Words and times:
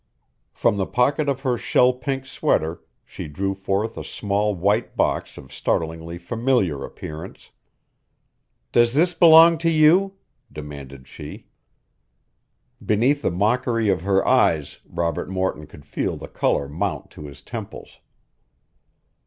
From 0.51 0.77
the 0.77 0.87
pocket 0.87 1.29
of 1.29 1.41
her 1.41 1.59
shell 1.59 1.93
pink 1.93 2.25
sweater 2.25 2.81
she 3.05 3.27
drew 3.27 3.53
forth 3.53 3.95
a 3.99 4.03
small 4.03 4.55
white 4.55 4.95
box 4.97 5.37
of 5.37 5.53
startlingly 5.53 6.17
familiar 6.17 6.83
appearance. 6.83 7.51
"Does 8.71 8.95
this 8.95 9.13
belong 9.13 9.59
to 9.59 9.69
you?" 9.69 10.15
demanded 10.51 11.07
she. 11.07 11.45
Beneath 12.83 13.21
the 13.21 13.29
mockery 13.29 13.89
of 13.89 14.01
her 14.01 14.27
eyes 14.27 14.79
Robert 14.89 15.29
Morton 15.29 15.67
could 15.67 15.85
feel 15.85 16.17
the 16.17 16.27
color 16.27 16.67
mount 16.67 17.11
to 17.11 17.27
his 17.27 17.43
temples. 17.43 17.99